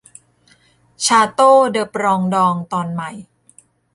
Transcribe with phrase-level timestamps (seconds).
[1.05, 3.09] ชาโตว์เดอปรองดอง ตอนใหม่